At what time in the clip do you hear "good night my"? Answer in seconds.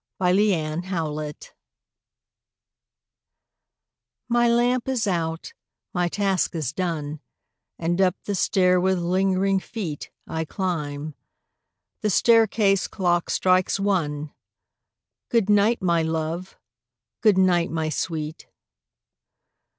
0.81-4.47, 15.29-16.01, 17.21-17.89